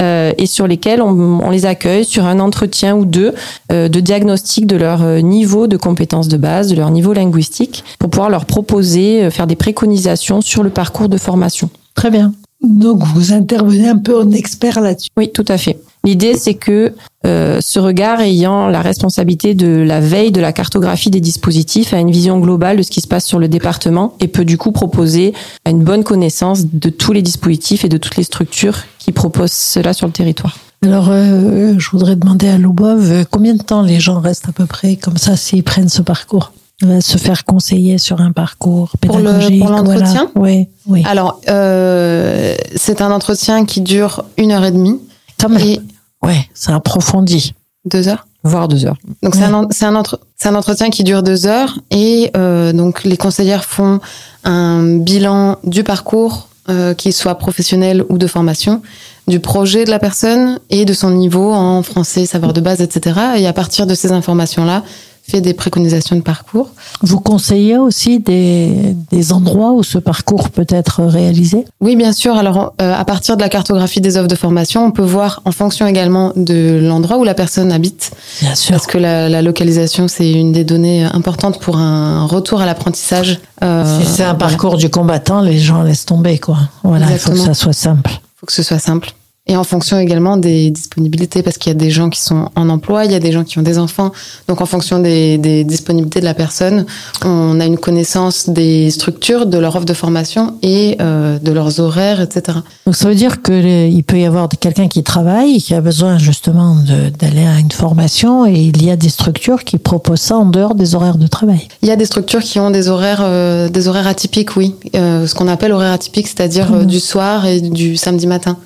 Euh, 0.00 0.32
et 0.36 0.44
sur 0.44 0.66
lesquels 0.66 1.00
on, 1.00 1.40
on, 1.40 1.48
les 1.48 1.64
accueille 1.64 2.04
sur 2.04 2.26
un 2.26 2.38
entretien 2.38 2.94
ou 2.94 3.06
deux 3.06 3.34
euh, 3.72 3.88
de 3.88 4.00
diagnostic 4.00 4.66
de 4.66 4.76
leur 4.76 5.02
euh, 5.02 5.20
niveau 5.20 5.68
de 5.68 5.78
compétences 5.78 6.28
de 6.28 6.36
base, 6.36 6.68
de 6.68 6.76
leur 6.76 6.90
niveau 6.90 7.14
linguistique, 7.14 7.82
pour 7.98 8.10
pouvoir 8.10 8.28
leur 8.28 8.44
proposer, 8.44 9.30
faire 9.30 9.46
des 9.46 9.56
préconisations 9.56 10.42
sur 10.42 10.62
le 10.62 10.70
parcours 10.70 11.08
de 11.08 11.16
formation. 11.16 11.70
Très 11.94 12.10
bien. 12.10 12.34
Donc 12.62 13.02
vous 13.14 13.32
intervenez 13.32 13.88
un 13.88 13.98
peu 13.98 14.18
en 14.18 14.30
expert 14.30 14.80
là-dessus. 14.80 15.10
Oui, 15.16 15.30
tout 15.32 15.44
à 15.48 15.58
fait. 15.58 15.78
L'idée, 16.04 16.36
c'est 16.36 16.54
que 16.54 16.92
euh, 17.26 17.58
ce 17.60 17.80
regard 17.80 18.20
ayant 18.20 18.68
la 18.68 18.80
responsabilité 18.80 19.54
de 19.54 19.66
la 19.66 20.00
veille 20.00 20.30
de 20.30 20.40
la 20.40 20.52
cartographie 20.52 21.10
des 21.10 21.20
dispositifs 21.20 21.92
a 21.92 21.98
une 21.98 22.12
vision 22.12 22.38
globale 22.38 22.76
de 22.76 22.82
ce 22.82 22.90
qui 22.92 23.00
se 23.00 23.08
passe 23.08 23.26
sur 23.26 23.40
le 23.40 23.48
département 23.48 24.14
et 24.20 24.28
peut 24.28 24.44
du 24.44 24.56
coup 24.56 24.70
proposer 24.70 25.34
une 25.66 25.82
bonne 25.82 26.04
connaissance 26.04 26.66
de 26.72 26.90
tous 26.90 27.12
les 27.12 27.22
dispositifs 27.22 27.84
et 27.84 27.88
de 27.88 27.96
toutes 27.98 28.16
les 28.16 28.22
structures 28.22 28.78
qui 29.00 29.10
proposent 29.10 29.50
cela 29.50 29.92
sur 29.92 30.06
le 30.06 30.12
territoire. 30.12 30.56
Alors, 30.82 31.08
euh, 31.10 31.74
je 31.78 31.90
voudrais 31.90 32.14
demander 32.14 32.48
à 32.48 32.58
Loubov 32.58 33.10
euh, 33.10 33.24
combien 33.28 33.54
de 33.54 33.62
temps 33.62 33.82
les 33.82 33.98
gens 33.98 34.20
restent 34.20 34.48
à 34.48 34.52
peu 34.52 34.66
près 34.66 34.94
comme 34.94 35.16
ça 35.16 35.36
s'ils 35.36 35.64
prennent 35.64 35.88
ce 35.88 36.02
parcours? 36.02 36.52
Se 36.80 37.18
faire 37.18 37.44
conseiller 37.44 37.98
sur 37.98 38.20
un 38.20 38.32
parcours 38.32 38.92
pédagogique. 39.00 39.60
Pour 39.60 39.70
l'entretien 39.70 40.30
Oui, 40.34 40.68
oui. 40.86 41.02
Alors, 41.06 41.40
euh, 41.48 42.54
c'est 42.74 43.00
un 43.00 43.10
entretien 43.10 43.64
qui 43.64 43.80
dure 43.80 44.24
une 44.36 44.52
heure 44.52 44.64
et 44.64 44.72
demie. 44.72 45.00
Comme 45.40 45.58
Et... 45.58 45.80
Ouais, 46.22 46.48
c'est 46.54 46.72
approfondi. 46.72 47.54
Deux 47.84 48.08
heures 48.08 48.26
Voire 48.42 48.68
deux 48.68 48.84
heures. 48.86 48.96
Donc, 49.22 49.34
c'est 49.34 49.42
un, 49.42 49.54
un, 49.54 50.02
un, 50.44 50.54
entretien 50.54 50.90
qui 50.90 51.02
dure 51.02 51.24
deux 51.24 51.46
heures. 51.46 51.80
Et 51.90 52.30
euh, 52.36 52.72
donc, 52.72 53.02
les 53.02 53.16
conseillères 53.16 53.64
font 53.64 53.98
un 54.44 54.98
bilan 54.98 55.56
du 55.64 55.82
parcours, 55.82 56.48
euh, 56.68 56.94
qu'il 56.94 57.12
soit 57.12 57.36
professionnel 57.36 58.04
ou 58.08 58.18
de 58.18 58.26
formation, 58.28 58.82
du 59.26 59.40
projet 59.40 59.84
de 59.84 59.90
la 59.90 59.98
personne 59.98 60.60
et 60.70 60.84
de 60.84 60.92
son 60.92 61.10
niveau 61.10 61.52
en 61.52 61.82
français, 61.82 62.24
savoir 62.24 62.52
de 62.52 62.60
base, 62.60 62.80
etc. 62.80 63.18
Et 63.36 63.48
à 63.48 63.52
partir 63.52 63.86
de 63.86 63.94
ces 63.94 64.12
informations-là, 64.12 64.84
fait 65.28 65.40
des 65.40 65.54
préconisations 65.54 66.16
de 66.16 66.20
parcours. 66.22 66.70
Vous 67.02 67.20
conseillez 67.20 67.76
aussi 67.78 68.20
des, 68.20 68.94
des 69.10 69.32
endroits 69.32 69.72
où 69.72 69.82
ce 69.82 69.98
parcours 69.98 70.50
peut 70.50 70.66
être 70.68 71.02
réalisé? 71.02 71.64
Oui, 71.80 71.96
bien 71.96 72.12
sûr. 72.12 72.36
Alors, 72.36 72.74
euh, 72.80 72.94
à 72.94 73.04
partir 73.04 73.36
de 73.36 73.42
la 73.42 73.48
cartographie 73.48 74.00
des 74.00 74.16
offres 74.16 74.28
de 74.28 74.36
formation, 74.36 74.84
on 74.84 74.92
peut 74.92 75.02
voir 75.02 75.42
en 75.44 75.52
fonction 75.52 75.86
également 75.86 76.32
de 76.36 76.80
l'endroit 76.82 77.18
où 77.18 77.24
la 77.24 77.34
personne 77.34 77.72
habite. 77.72 78.12
Bien 78.40 78.54
sûr. 78.54 78.72
Parce 78.72 78.86
que 78.86 78.98
la, 78.98 79.28
la 79.28 79.42
localisation, 79.42 80.06
c'est 80.08 80.30
une 80.30 80.52
des 80.52 80.64
données 80.64 81.04
importantes 81.04 81.58
pour 81.60 81.76
un 81.76 82.26
retour 82.26 82.60
à 82.60 82.66
l'apprentissage. 82.66 83.40
Euh, 83.62 84.00
si 84.00 84.06
c'est 84.06 84.24
un 84.24 84.34
parcours 84.34 84.76
du 84.76 84.90
combattant, 84.90 85.40
les 85.40 85.58
gens 85.58 85.82
laissent 85.82 86.06
tomber, 86.06 86.38
quoi. 86.38 86.58
Voilà, 86.84 87.06
il 87.10 87.18
faut 87.18 87.32
que 87.32 87.38
ça 87.38 87.54
soit 87.54 87.72
simple. 87.72 88.10
Il 88.12 88.40
faut 88.40 88.46
que 88.46 88.52
ce 88.52 88.62
soit 88.62 88.78
simple. 88.78 89.12
Et 89.48 89.56
en 89.56 89.62
fonction 89.62 89.98
également 89.98 90.36
des 90.36 90.70
disponibilités, 90.70 91.42
parce 91.42 91.56
qu'il 91.56 91.70
y 91.70 91.74
a 91.74 91.78
des 91.78 91.90
gens 91.90 92.10
qui 92.10 92.20
sont 92.20 92.50
en 92.56 92.68
emploi, 92.68 93.04
il 93.04 93.12
y 93.12 93.14
a 93.14 93.20
des 93.20 93.30
gens 93.30 93.44
qui 93.44 93.58
ont 93.60 93.62
des 93.62 93.78
enfants. 93.78 94.10
Donc 94.48 94.60
en 94.60 94.66
fonction 94.66 94.98
des, 94.98 95.38
des 95.38 95.62
disponibilités 95.62 96.18
de 96.18 96.24
la 96.24 96.34
personne, 96.34 96.84
on 97.24 97.60
a 97.60 97.64
une 97.64 97.78
connaissance 97.78 98.48
des 98.48 98.90
structures, 98.90 99.46
de 99.46 99.56
leur 99.58 99.76
offre 99.76 99.86
de 99.86 99.94
formation 99.94 100.54
et 100.62 100.96
euh, 101.00 101.38
de 101.38 101.52
leurs 101.52 101.78
horaires, 101.78 102.20
etc. 102.20 102.58
Donc 102.86 102.96
ça 102.96 103.08
veut 103.08 103.14
dire 103.14 103.40
qu'il 103.40 104.02
peut 104.02 104.18
y 104.18 104.24
avoir 104.24 104.48
quelqu'un 104.48 104.88
qui 104.88 105.04
travaille, 105.04 105.58
qui 105.62 105.74
a 105.74 105.80
besoin 105.80 106.18
justement 106.18 106.76
d'aller 107.18 107.46
à 107.46 107.60
une 107.60 107.70
formation, 107.70 108.46
et 108.46 108.54
il 108.54 108.84
y 108.84 108.90
a 108.90 108.96
des 108.96 109.08
structures 109.08 109.62
qui 109.62 109.78
proposent 109.78 110.22
ça 110.22 110.36
en 110.36 110.46
dehors 110.46 110.74
des 110.74 110.96
horaires 110.96 111.18
de 111.18 111.28
travail. 111.28 111.68
Il 111.82 111.88
y 111.88 111.92
a 111.92 111.96
des 111.96 112.06
structures 112.06 112.42
qui 112.42 112.58
ont 112.58 112.70
des 112.70 112.88
horaires, 112.88 113.22
euh, 113.22 113.68
des 113.68 113.86
horaires 113.86 114.08
atypiques, 114.08 114.56
oui. 114.56 114.74
Euh, 114.96 115.28
ce 115.28 115.36
qu'on 115.36 115.46
appelle 115.46 115.70
horaires 115.70 115.92
atypiques, 115.92 116.26
c'est-à-dire 116.26 116.72
mmh. 116.72 116.86
du 116.86 116.98
soir 116.98 117.46
et 117.46 117.60
du 117.60 117.96
samedi 117.96 118.26
matin. 118.26 118.56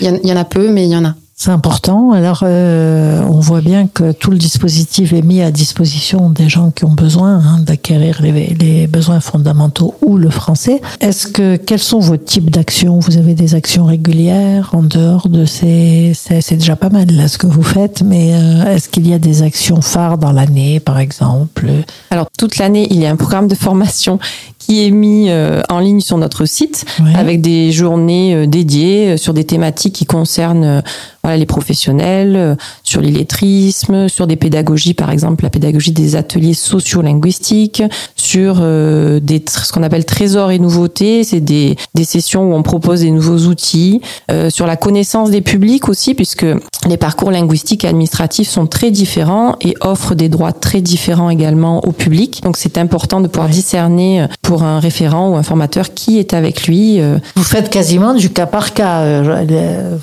Il 0.00 0.20
y, 0.24 0.32
en 0.32 0.36
a 0.36 0.44
peu, 0.44 0.70
mais 0.70 0.84
il 0.84 0.90
y 0.90 0.96
en 0.96 1.04
a. 1.04 1.14
C'est 1.34 1.50
important. 1.50 2.12
Alors, 2.12 2.42
euh, 2.44 3.20
on 3.28 3.40
voit 3.40 3.62
bien 3.62 3.88
que 3.88 4.12
tout 4.12 4.30
le 4.30 4.38
dispositif 4.38 5.12
est 5.12 5.22
mis 5.22 5.42
à 5.42 5.50
disposition 5.50 6.30
des 6.30 6.48
gens 6.48 6.70
qui 6.70 6.84
ont 6.84 6.92
besoin 6.92 7.40
hein, 7.44 7.58
d'acquérir 7.58 8.22
les, 8.22 8.54
les, 8.54 8.86
besoins 8.86 9.18
fondamentaux 9.18 9.96
ou 10.02 10.18
le 10.18 10.30
français. 10.30 10.80
Est-ce 11.00 11.26
que 11.26 11.56
quels 11.56 11.80
sont 11.80 11.98
vos 11.98 12.16
types 12.16 12.48
d'actions? 12.48 13.00
Vous 13.00 13.16
avez 13.16 13.34
des 13.34 13.56
actions 13.56 13.86
régulières 13.86 14.70
en 14.72 14.84
dehors 14.84 15.28
de 15.28 15.44
ces 15.44 16.12
C'est 16.14 16.54
déjà 16.54 16.76
pas 16.76 16.90
mal 16.90 17.10
là 17.10 17.26
ce 17.26 17.38
que 17.38 17.48
vous 17.48 17.64
faites, 17.64 18.02
mais 18.02 18.34
euh, 18.34 18.72
est-ce 18.76 18.88
qu'il 18.88 19.08
y 19.08 19.12
a 19.12 19.18
des 19.18 19.42
actions 19.42 19.80
phares 19.80 20.18
dans 20.18 20.30
l'année, 20.30 20.78
par 20.78 21.00
exemple? 21.00 21.66
Alors 22.10 22.28
toute 22.38 22.58
l'année, 22.58 22.86
il 22.90 23.00
y 23.00 23.06
a 23.06 23.10
un 23.10 23.16
programme 23.16 23.48
de 23.48 23.56
formation 23.56 24.20
qui 24.66 24.86
est 24.86 24.90
mis 24.90 25.26
euh, 25.28 25.60
en 25.68 25.80
ligne 25.80 26.00
sur 26.00 26.18
notre 26.18 26.44
site 26.44 26.84
avec 27.14 27.40
des 27.40 27.72
journées 27.72 28.34
euh, 28.34 28.46
dédiées 28.46 29.16
sur 29.16 29.34
des 29.34 29.44
thématiques 29.44 29.94
qui 29.94 30.06
concernent 30.06 30.82
voilà, 31.22 31.36
les 31.36 31.46
professionnels, 31.46 32.34
euh, 32.34 32.54
sur 32.82 33.00
l'illettrisme, 33.00 34.08
sur 34.08 34.26
des 34.26 34.34
pédagogies, 34.34 34.94
par 34.94 35.10
exemple 35.10 35.44
la 35.44 35.50
pédagogie 35.50 35.92
des 35.92 36.16
ateliers 36.16 36.54
sociolinguistiques, 36.54 37.82
sur 38.16 38.56
euh, 38.60 39.20
des, 39.20 39.42
ce 39.48 39.72
qu'on 39.72 39.84
appelle 39.84 40.04
trésors 40.04 40.50
et 40.50 40.58
nouveautés, 40.58 41.22
c'est 41.22 41.40
des, 41.40 41.76
des 41.94 42.04
sessions 42.04 42.50
où 42.50 42.54
on 42.54 42.62
propose 42.62 43.02
des 43.02 43.12
nouveaux 43.12 43.46
outils, 43.46 44.00
euh, 44.32 44.50
sur 44.50 44.66
la 44.66 44.76
connaissance 44.76 45.30
des 45.30 45.42
publics 45.42 45.88
aussi, 45.88 46.14
puisque 46.14 46.46
les 46.88 46.96
parcours 46.96 47.30
linguistiques 47.30 47.84
et 47.84 47.88
administratifs 47.88 48.48
sont 48.48 48.66
très 48.66 48.90
différents 48.90 49.54
et 49.60 49.74
offrent 49.80 50.16
des 50.16 50.28
droits 50.28 50.52
très 50.52 50.80
différents 50.80 51.30
également 51.30 51.84
au 51.84 51.92
public. 51.92 52.42
Donc 52.42 52.56
c'est 52.56 52.78
important 52.78 53.20
de 53.20 53.28
pouvoir 53.28 53.48
discerner 53.48 54.26
pour 54.42 54.51
un 54.60 54.78
référent 54.78 55.30
ou 55.30 55.36
un 55.36 55.42
formateur 55.42 55.94
qui 55.94 56.18
est 56.18 56.34
avec 56.34 56.66
lui. 56.66 57.00
Vous 57.34 57.44
faites 57.44 57.70
quasiment 57.70 58.12
du 58.14 58.30
cas 58.30 58.46
par 58.46 58.74
cas, 58.74 59.22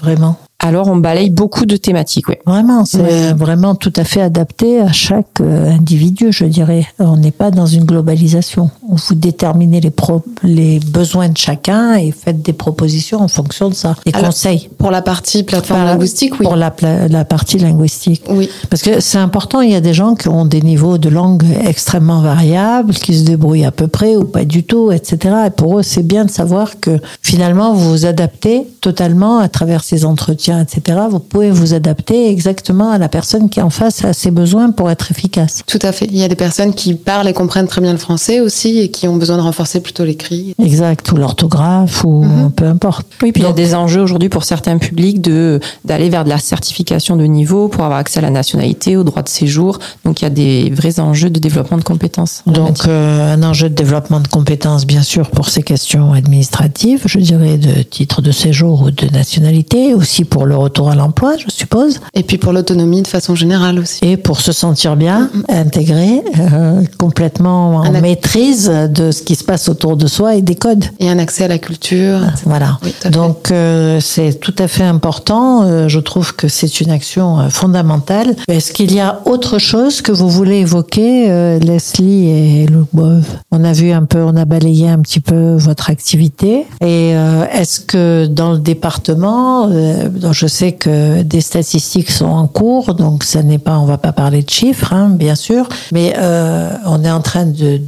vraiment 0.02 0.38
alors 0.62 0.90
on 0.90 0.98
balaye 0.98 1.30
beaucoup 1.30 1.66
de 1.66 1.78
thématiques. 1.78 2.28
Oui. 2.28 2.36
Vraiment, 2.46 2.84
c'est 2.84 3.34
vraiment 3.34 3.76
tout 3.76 3.94
à 3.96 4.04
fait 4.04 4.22
adapté 4.22 4.82
à 4.82 4.92
chaque 4.92 5.40
euh, 5.40 5.72
individu, 5.72 6.28
je 6.32 6.44
dirais. 6.44 6.86
On 7.00 7.16
n'est 7.16 7.32
pas 7.32 7.50
dans 7.50 7.66
une 7.66 7.86
globalisation. 7.86 8.70
Vous 8.90 9.16
déterminez 9.16 9.80
les, 9.80 9.90
pro 9.90 10.22
les 10.44 10.80
besoins 10.80 11.30
de 11.30 11.38
chacun 11.38 11.96
et 11.96 12.12
faites 12.12 12.42
des 12.42 12.52
propositions 12.52 13.22
en 13.22 13.30
fonction 13.30 13.70
de 13.70 13.74
ça. 13.74 13.96
Des 14.06 14.12
conseils. 14.12 14.70
Pour 14.78 14.92
la 14.92 15.02
partie 15.02 15.44
plateforme 15.44 15.86
linguistique, 15.86 16.34
oui. 16.40 16.46
Pour 16.46 16.58
la, 16.58 16.74
la 17.10 17.24
partie 17.24 17.58
linguistique. 17.58 18.24
Oui. 18.30 18.50
Parce 18.70 18.82
que 18.82 19.00
c'est 19.00 19.18
important, 19.18 19.62
il 19.62 19.72
y 19.72 19.76
a 19.76 19.82
des 19.82 19.94
gens 19.94 20.16
qui 20.16 20.28
ont 20.28 20.46
des 20.46 20.62
niveaux 20.62 20.98
de 20.98 21.08
langue 21.08 21.46
extrêmement 21.64 22.20
variables, 22.20 22.94
qui 22.94 23.18
se 23.18 23.24
débrouillent 23.24 23.66
à 23.66 23.72
peu 23.72 23.88
près 23.88 24.18
ou 24.18 24.26
pas 24.26 24.44
du 24.44 24.64
tout, 24.64 24.92
etc. 24.92 25.36
Et 25.48 25.50
pour 25.52 25.80
eux, 25.80 25.84
c'est 25.84 26.06
bien 26.06 26.26
de 26.26 26.32
savoir 26.32 26.82
que 26.82 27.00
finalement, 27.22 27.74
vous 27.74 27.92
vous 27.92 28.06
adaptez 28.06 28.68
totalement 28.82 29.40
à 29.40 29.48
travers 29.48 29.86
ces 29.86 30.04
entretiens 30.04 30.49
etc., 30.62 30.98
vous 31.10 31.20
pouvez 31.20 31.52
vous 31.52 31.74
adapter 31.74 32.30
exactement 32.30 32.92
à 32.92 32.98
la 32.98 33.10
personne 33.10 33.50
qui 33.50 33.60
est 33.60 33.64
en 33.64 33.70
face, 33.70 34.04
à 34.06 34.14
ses 34.14 34.32
besoins 34.32 34.72
pour 34.72 34.90
être 34.90 35.12
efficace. 35.12 35.64
Tout 35.68 35.80
à 35.82 35.92
fait. 35.92 36.06
Il 36.06 36.18
y 36.18 36.24
a 36.24 36.28
des 36.28 36.36
personnes 36.36 36.74
qui 36.74 36.94
parlent 36.96 37.28
et 37.28 37.34
comprennent 37.34 37.68
très 37.68 37.82
bien 37.82 37.92
le 37.92 37.98
français 37.98 38.40
aussi 38.40 38.80
et 38.80 38.90
qui 38.90 39.08
ont 39.08 39.16
besoin 39.18 39.38
de 39.38 39.42
renforcer 39.42 39.82
plutôt 39.82 40.04
l'écrit. 40.06 40.56
Exact, 40.60 41.12
ou 41.12 41.18
l'orthographe, 41.18 42.04
ou 42.04 42.24
Mhm. 42.24 42.52
peu 42.52 42.66
importe. 42.66 43.08
Oui, 43.22 43.32
puis 43.32 43.44
il 43.44 43.46
y 43.46 43.50
a 43.50 43.54
des 43.54 43.76
enjeux 43.76 44.02
aujourd'hui 44.02 44.30
pour 44.30 44.44
certains 44.44 44.78
publics 44.78 45.22
de 45.22 45.60
d'aller 45.86 46.10
vers 46.10 46.24
de 46.24 46.30
la 46.30 46.38
certification 46.38 47.16
de 47.16 47.26
niveau 47.26 47.68
pour 47.68 47.84
avoir 47.84 48.00
accès 48.00 48.20
à 48.20 48.22
la 48.22 48.30
nationalité, 48.30 48.98
au 48.98 49.04
droit 49.04 49.22
de 49.24 49.30
séjour. 49.30 49.80
Donc 50.06 50.22
il 50.22 50.26
y 50.26 50.28
a 50.28 50.30
des 50.30 50.70
vrais 50.70 51.00
enjeux 51.00 51.30
de 51.30 51.40
développement 51.40 51.78
de 51.78 51.84
compétences. 51.84 52.44
Donc, 52.46 52.88
euh, 52.88 53.34
un 53.34 53.44
enjeu 53.44 53.70
de 53.70 53.76
développement 53.76 54.20
de 54.20 54.28
compétences, 54.28 54.86
bien 54.86 55.02
sûr, 55.02 55.30
pour 55.32 55.50
ces 55.50 55.64
questions 55.64 56.14
administratives, 56.14 57.04
je 57.06 57.20
dirais 57.20 57.58
de 57.58 57.82
titre 57.84 58.22
de 58.22 58.32
séjour 58.32 58.84
ou 58.84 58.92
de 58.92 59.08
nationalité, 59.08 59.94
aussi 59.94 60.26
pour 60.26 60.39
le 60.46 60.56
retour 60.56 60.90
à 60.90 60.96
l'emploi, 60.96 61.38
je 61.38 61.50
suppose, 61.50 62.00
Et 62.14 62.24
puis 62.24 62.38
pour 62.38 62.54
l'autonomie 62.54 63.02
de 63.02 63.08
façon 63.08 63.36
générale 63.36 63.80
aussi. 63.80 64.00
et 64.04 64.18
pour 64.18 64.42
se 64.42 64.52
sentir 64.52 64.96
bien, 64.96 65.30
intégré, 65.50 66.22
euh, 66.40 66.82
complètement 66.98 67.78
en 67.78 67.84
Un 67.84 68.02
maîtrise 68.02 68.70
de 68.70 69.12
ce 69.12 69.22
qui 69.24 69.36
se 69.36 69.44
passe 69.44 69.70
autour 69.70 69.98
de 69.98 70.08
soi 70.08 70.36
et 70.36 70.42
des 70.42 70.56
codes. 70.56 70.86
Et 71.00 71.10
un 71.10 71.20
accès 71.20 71.46
à 71.46 71.48
la 71.48 71.58
culture. 71.58 72.20
Voilà. 72.46 72.80
Oui, 72.84 72.94
tout 73.00 73.08
à 73.08 73.12
fait. 73.12 73.18
Donc 73.18 73.52
euh, 73.52 74.00
c'est 74.00 74.40
tout 74.40 74.56
à 74.58 74.68
fait 74.68 74.84
important. 74.84 75.64
Euh, 75.64 75.88
je 75.88 76.00
trouve 76.00 76.36
que 76.36 76.48
c'est 76.48 76.82
une 76.82 76.92
action 76.92 77.50
fondamentale. 77.50 78.36
Est-ce 78.48 78.72
qu'il 78.72 78.94
y 78.94 79.00
a 79.00 79.22
autre 79.26 79.60
chose 79.60 80.02
que 80.02 80.12
vous 80.12 80.30
voulez 80.30 80.58
évoquer, 80.58 81.60
Leslie 81.60 82.30
et 82.30 82.66
Lubov 82.68 83.24
On 83.52 83.64
a 83.64 83.74
vu 83.74 83.92
un 83.92 84.06
peu, 84.06 84.22
on 84.22 84.36
a 84.36 84.46
balayé 84.46 84.90
un 84.90 85.00
petit 85.00 85.20
peu 85.20 85.56
votre 85.56 85.90
activité. 85.90 86.66
Et 86.82 87.12
est-ce 87.54 87.80
que 87.80 88.28
dans 88.28 88.52
le 88.54 88.60
département, 88.60 89.68
euh, 89.70 90.10
je 90.34 90.48
sais 90.48 90.74
que 90.74 91.22
des 91.24 91.42
statistiques 91.42 92.12
sont 92.12 92.26
en 92.26 92.48
cours, 92.48 92.96
donc 92.96 93.24
ça 93.24 93.44
n'est 93.44 93.58
pas, 93.58 93.80
on 93.80 93.86
va 93.86 93.98
pas 93.98 94.12
parler 94.12 94.44
de 94.44 94.50
chiffres, 94.50 94.94
hein, 94.94 95.10
bien 95.10 95.36
sûr, 95.36 95.68
mais 95.92 96.14
euh, 96.18 96.72
on 96.86 97.04
est 97.04 97.12
en 97.12 97.22
train 97.22 97.46
de, 97.46 97.80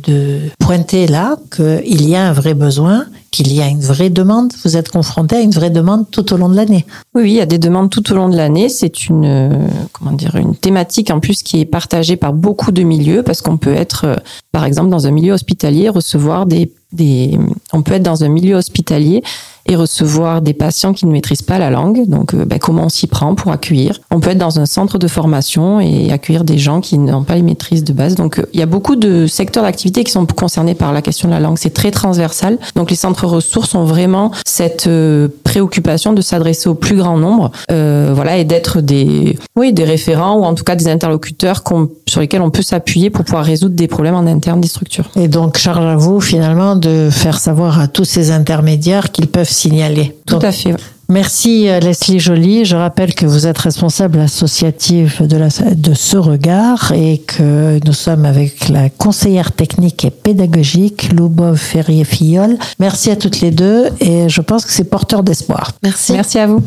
pointer 0.60 1.07
là 1.07 1.38
qu'il 1.55 2.07
y 2.07 2.15
a 2.15 2.27
un 2.27 2.33
vrai 2.33 2.53
besoin, 2.53 3.05
qu'il 3.31 3.51
y 3.53 3.62
a 3.62 3.67
une 3.67 3.81
vraie 3.81 4.10
demande. 4.10 4.53
Vous 4.63 4.77
êtes 4.77 4.89
confronté 4.89 5.38
à 5.38 5.39
une 5.41 5.51
vraie 5.51 5.69
demande 5.69 6.10
tout 6.12 6.33
au 6.33 6.38
long 6.38 6.50
de 6.50 6.55
l'année. 6.55 6.86
Oui, 7.15 7.24
oui, 7.24 7.31
il 7.31 7.36
y 7.36 7.41
a 7.41 7.45
des 7.45 7.57
demandes 7.57 7.89
tout 7.89 8.12
au 8.12 8.15
long 8.15 8.29
de 8.29 8.38
l'année. 8.38 8.69
C'est 8.69 9.07
une 9.07 9.69
comment 9.91 10.12
dire 10.12 10.36
une 10.36 10.55
thématique 10.55 11.10
en 11.10 11.19
plus 11.19 11.43
qui 11.43 11.62
est 11.62 11.65
partagée 11.65 12.15
par 12.15 12.33
beaucoup 12.33 12.71
de 12.71 12.83
milieux 12.83 13.24
parce 13.24 13.41
qu'on 13.41 13.57
peut 13.57 13.74
être 13.74 14.05
euh, 14.05 14.15
par 14.51 14.65
exemple 14.65 14.89
dans 14.89 15.07
un 15.07 15.12
milieu 15.12 15.33
hospitalier 15.33 15.89
recevoir 15.89 16.45
des 16.45 16.71
des 16.91 17.38
on 17.74 17.81
peut 17.81 17.93
être 17.93 18.03
dans 18.03 18.24
un 18.24 18.29
milieu 18.29 18.55
hospitalier 18.55 19.24
et 19.68 19.75
recevoir 19.75 20.41
des 20.41 20.53
patients 20.53 20.94
qui 20.94 21.06
ne 21.06 21.12
maîtrisent 21.12 21.41
pas 21.41 21.60
la 21.60 21.70
langue. 21.70 22.08
Donc, 22.08 22.34
euh, 22.34 22.46
ben, 22.46 22.60
comment 22.60 22.86
on 22.86 22.89
s'y 22.89 23.08
prend 23.08 23.36
pour 23.36 23.51
accueillir? 23.51 24.00
On 24.12 24.20
peut 24.20 24.32
être 24.32 24.38
dans 24.38 24.60
un 24.60 24.65
centre 24.65 24.98
de 24.98 25.08
formation 25.08 25.80
et 25.80 26.12
accueillir 26.12 26.44
des 26.44 26.58
gens 26.58 26.82
qui 26.82 26.98
n'ont 26.98 27.24
pas 27.24 27.36
les 27.36 27.41
maîtrises 27.41 27.84
de 27.84 27.94
base. 27.94 28.15
Donc, 28.15 28.39
euh, 28.39 28.46
il 28.53 28.60
y 28.60 28.63
a 28.63 28.65
beaucoup 28.65 28.96
de 28.96 29.27
secteurs 29.27 29.63
d'activité 29.63 30.03
qui 30.03 30.12
sont 30.12 30.25
concernés 30.25 30.75
par 30.75 30.94
la 30.94 31.01
question 31.01 31.27
de 31.27 31.34
la 31.34 31.39
langue. 31.39 31.58
C'est 31.58 31.74
très 31.74 31.91
transversal. 31.91 32.58
Donc, 32.75 32.89
les 32.89 32.96
centres 32.96 33.25
ressources 33.25 33.75
ont 33.75 33.86
vraiment 33.86 34.32
cette 34.46 34.88
euh, 34.88 35.27
préoccupation 35.44 36.13
de 36.13 36.22
s'adresser 36.22 36.70
au 36.70 36.75
plus 36.75 36.96
grand 36.96 37.18
nombre, 37.18 37.51
euh, 37.72 38.12
voilà, 38.13 38.38
et 38.38 38.46
d'être 38.46 38.82
des, 38.82 39.38
oui, 39.56 39.74
des 39.74 39.84
référents 39.84 40.36
ou 40.38 40.44
en 40.44 40.53
tout 40.53 40.63
cas 40.63 40.75
des 40.75 40.88
interlocuteurs 40.88 41.63
sur 42.08 42.22
lesquels 42.22 42.41
on 42.41 42.50
peut 42.50 42.62
s'appuyer 42.62 43.10
pour 43.10 43.25
pouvoir 43.25 43.46
résoudre 43.46 43.75
des 43.75 43.88
problèmes 43.88 44.15
en 44.15 44.25
interne 44.27 44.62
des 44.62 44.68
structures. 44.68 45.10
Et 45.15 45.27
donc, 45.27 45.58
charge 45.58 45.86
à 45.86 45.96
vous, 45.96 46.20
finalement, 46.20 46.75
de 46.75 47.10
faire 47.12 47.39
savoir 47.39 47.80
à 47.80 47.88
tous 47.88 48.06
ces 48.06 48.32
intermédiaires 48.32 49.12
qu'ils 49.12 49.27
peuvent 49.27 49.50
signaler. 49.51 50.15
Tout 50.25 50.36
Donc, 50.36 50.43
à 50.43 50.51
fait. 50.51 50.75
Merci 51.12 51.67
euh, 51.67 51.81
Leslie 51.81 52.20
Joly. 52.20 52.63
Je 52.63 52.77
rappelle 52.77 53.13
que 53.13 53.25
vous 53.25 53.46
êtes 53.46 53.58
responsable 53.58 54.20
associative 54.20 55.27
de, 55.27 55.36
la, 55.36 55.50
de 55.75 55.93
ce 55.93 56.15
regard 56.15 56.93
et 56.93 57.17
que 57.17 57.86
nous 57.86 57.91
sommes 57.91 58.24
avec 58.24 58.70
la 58.70 58.89
conseillère 58.89 59.51
technique 59.51 60.05
et 60.05 60.10
pédagogique 60.10 61.12
Loubov 61.12 61.58
Ferrier-Fillol. 61.58 62.58
Merci 62.79 63.12
à 63.12 63.17
toutes 63.17 63.41
les 63.41 63.51
deux 63.51 63.89
et 64.00 64.29
je 64.29 64.39
pense 64.39 64.63
que 64.63 64.72
c'est 64.72 64.86
porteur 64.86 65.22
d'espoir. 65.22 65.74
Merci. 65.84 66.13
Merci 66.13 66.39
à 66.39 66.48
vous. 66.48 66.63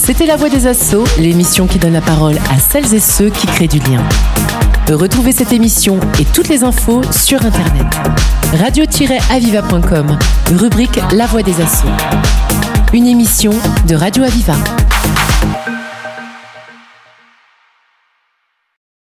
C'était 0.00 0.26
La 0.26 0.36
Voix 0.36 0.48
des 0.48 0.68
Assauts, 0.68 1.04
l'émission 1.18 1.66
qui 1.66 1.78
donne 1.78 1.94
la 1.94 2.00
parole 2.00 2.36
à 2.36 2.58
celles 2.60 2.94
et 2.94 3.00
ceux 3.00 3.30
qui 3.30 3.48
créent 3.48 3.66
du 3.66 3.78
lien. 3.80 4.02
Retrouvez 4.88 5.32
cette 5.32 5.52
émission 5.52 5.98
et 6.20 6.24
toutes 6.24 6.48
les 6.48 6.62
infos 6.62 7.02
sur 7.10 7.44
Internet. 7.44 7.84
radio-aviva.com, 8.54 10.18
rubrique 10.56 10.98
La 11.12 11.26
Voix 11.26 11.42
des 11.42 11.60
Assauts. 11.60 11.88
Une 12.92 13.06
émission 13.06 13.52
de 13.86 13.94
Radio 13.94 14.24
Aviva. 14.24 14.54